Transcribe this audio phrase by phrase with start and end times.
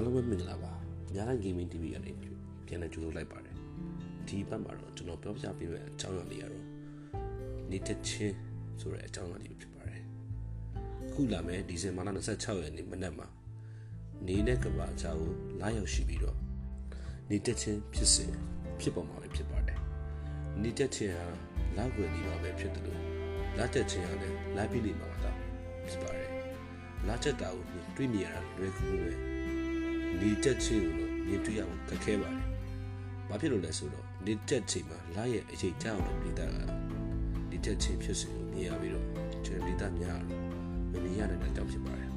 [0.00, 0.72] အားလုံးပဲမင်္ဂလာပါ
[1.14, 2.12] ညာတိုင်း gaming TV ကနေ
[2.66, 3.56] ပြန်လည်ကြိုဆိုလိုက်ပါတယ်
[4.28, 6.64] ဒီဘက်မှာတော့ကျွန်တော်ပြောပြပေးမယ့်အကြောင်းအရာလေးကတော့
[7.70, 8.36] နေတဲ့ချင်း
[8.80, 10.02] ဆိုတဲ့အကြောင်းအရာလေးဖြစ်ပါတယ်
[11.06, 13.26] အခုလာမယ့်ဒီဇင်ဘာလ26ရက်နေ့မနက်မှာ
[14.26, 15.30] နေတဲ့ကဘာချာကို
[15.60, 16.36] လာရောက်ရှိပြီးတော့
[17.30, 18.32] နေတဲ့ချင်းဖြစ်စဉ်
[18.80, 19.78] ဖြစ်ပေါ်မှာပဲဖြစ်ပါတယ်
[20.62, 21.26] နေတဲ့ချင်းဟာ
[21.76, 23.00] လောက်ွယ်နေပါပဲဖြစ်တယ်လို့
[23.58, 25.36] လာတက်ချင်းဟာလည်းလာပြီးနေမှာတော့
[25.88, 26.30] ဖြစ်ပါတယ်
[27.08, 27.64] လာချက်တာကို
[27.96, 29.39] တွေးမြင်ရတာလွယ်ကူပဲ
[30.20, 32.46] နေတက်ချင်းကိုတော့မြင်တွေ့ရဖို့ခက်ခဲပါတယ်။
[33.28, 36.56] ဘာဖြစ်လို့လဲဆိုတော့နေတက်ချင်းမှာလာရဲ့အချိန်ကြောက်လို့ပြည်သားက
[37.50, 39.06] နေတက်ချင်းဖြစ်စဉ်ကိုမြင်ရပြီးတော့
[39.44, 40.20] ကျွန်တော်ပြည်သားများ
[40.92, 42.10] မမြင်ရတဲ့အကြောင်းဖြစ်ပါတယ်။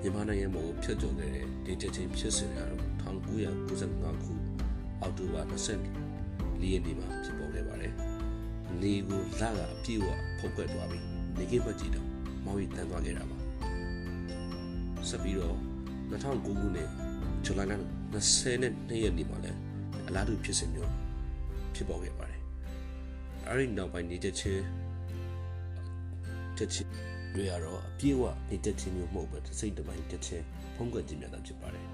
[0.00, 4.32] မြန်မာနိုင်ငံမှာဖြတ်ကျော်ခဲ့တဲ့နေတက်ချင်းဖြစ်စဉ်ကတော့1995ခု
[5.00, 7.92] အောက်တိုဘာ24ရက်နေ့မှာဖြစ်ပေါ်ခဲ့ပါတယ်။
[8.82, 10.08] နေကိုလာကအပြည့်အဝ
[10.38, 11.04] ဖုတ်ခွက်သွားပြီး
[11.38, 12.06] နေကိမကြည့်တော့
[12.44, 13.38] မောင်ရီတန်းသွားခဲ့တာပါ
[15.08, 15.75] ဆက်ပြီးတော့
[16.10, 16.88] 2009ခုနှစ်
[17.44, 17.74] ဇူလိုင်လ
[18.36, 19.58] 22ရက်နေ့မှာလည်း
[20.08, 20.92] အလားတူဖြစ်စဉ်မျိုး
[21.74, 22.40] ဖြစ်ပေါ်ခဲ့ပါတယ်
[23.48, 24.64] အဲဒီနောက်ပိုင်းနေတဲ့ချင်း
[26.56, 26.90] တက်ချင်း
[27.34, 31.86] တွေကတော့အပြည့်အဝနေတဲ့ချင်းမျိုးမဟုတ်ပဲစိတ်တပိုင်းတက်ချင်းဖုံးကွယ်ခြင်းများတာဖြစ်ပါတယ်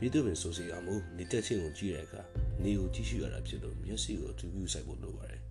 [0.00, 2.22] မိသူပင်ဆိုစီအောင်မူနေတဲ့ချင်းကိုကြည့်တဲ့အခါ
[2.62, 5.42] နေကိုကြည့်ရှုရတာဖြစ်လို့မျက်စိကိုအထူးပြုဆိုင်ဖို့လိုပါတယ်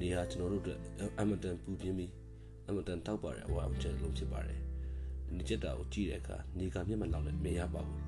[0.00, 0.78] နေဟာကျွန်တော်တို့အတွက်
[1.20, 2.10] အမတန်ပူပြင်းပြီး
[2.68, 4.60] အမတန်တောက်ပါတဲ့အဝအကျလုံးဖြစ်ပါတယ်
[5.36, 8.02] နေချက်တာကိုကြည့်တဲ့အခါနေကမျက်မှန်လောက်လည်းမရပါဘူး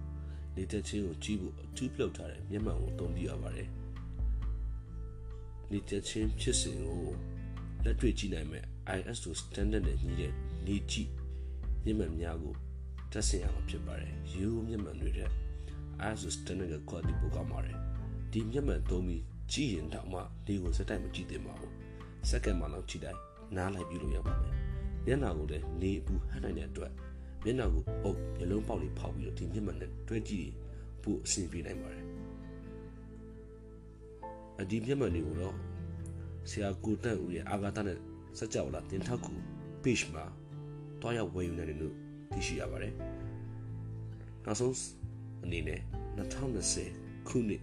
[0.56, 3.68] နေတဲ့ချင်းကိုကြည့်ဖို့အထူးပြုတ်ထားတဲ့မျက်မှန်ကိုသုံးပြရပါတယ်
[5.70, 7.04] နေတဲ့ချင်းဖြစ်စဉ်ကို
[7.84, 8.64] လက်တွေ့ကြည့်နိုင်မဲ့
[8.98, 10.32] ISO standard နဲ့ညီတဲ့
[10.66, 11.10] နေကြည့်
[11.84, 12.54] မျက်မှန်များကို
[13.12, 15.30] တက်ဆင်ရမှာဖြစ်ပါတယ်ရိုးမျက်မှန်တွေတဲ့
[16.10, 17.78] ISO standard က quality ပိုကောင်းပါတယ်
[18.32, 21.72] ဒီမျက်မှန်သုံးပြီးကြည့်ရင်တော့မှဒီကိုစက်တိုက်မကြည့်သင့်ပါဘူး
[22.30, 23.20] စက္ကန့်မှလောက်ကြည့်တိုင်း
[23.56, 24.54] နားလိုက်ပြီးလို့ရပါမယ်
[25.06, 26.92] မျက်နှာကိုလည်းနေပူဟန်နိုင်တဲ့အတွက်
[27.46, 30.48] မျက်နှာကိုအုပ်မျက်လုံးပေါက်လေးဖောက်ပြီးတော့ဒီမျက်မှန်နဲ့တွဲကြည့်
[31.02, 32.04] ဖို့အဆင်ပြေနိုင်ပါတယ်
[34.60, 35.54] အဒီမျက်မှန်တွေကိုတော့
[36.50, 37.98] ဆရာကိုတန့်ဦးရဲ့အာဂါသနဲ့
[38.38, 39.32] စကြဝဠာတင်ထောက်ကူ
[39.82, 40.24] page မှာ
[41.00, 41.94] တွားရောက်ဝယ်ယူနိုင်တယ်လို့
[42.32, 42.92] သိရှိရပါတယ်
[44.44, 44.74] နောက်ဆုံး
[45.44, 45.80] အနေနဲ့
[46.18, 47.62] 2020ခုနှစ်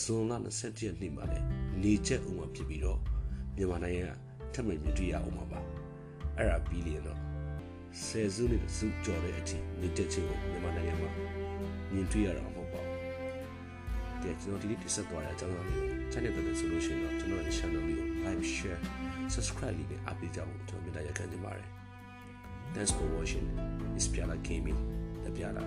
[0.00, 1.46] ဇွန်လ27ရက်နေ့မှာလည်း
[1.82, 2.98] နေချက်ဥမှာဖြစ်ပြီးတော့
[3.56, 4.12] မြန်မာနိုင်ငံက
[4.54, 5.60] ထပ်မံမြင်တွေ့ရအောင်ပါပါ
[6.36, 7.27] အဲ့ဒါပြီးလျင်တော့
[8.04, 11.10] ဆယ်စုနှစ်စုကြော်တဲ့အချိန်နေတဲ့ချင်းကိုမြန်မာနိုင်ငံမှာ
[11.92, 12.98] မြင်တွေ့ရတာမဟုတ်ပါဘူး။
[14.22, 18.80] တဲ့ကျွန်တော်ဒီနေ့တိဆက်သွားတဲ့အကြောင်းအရာလေးကို channel တက်တဲ့ဆိုလို့ရှိရင်တော့ကျွန်တော်ရဲ့ channel လေးကို like share
[19.34, 21.68] subscribe လေးနဲ့အားပေးကြဖို့ကျွန်တော်မြတ်ရခံနေပါတယ်။
[22.74, 23.48] Thanks for watching.
[23.96, 24.78] It's Piala Gaming.
[25.24, 25.64] The Piala.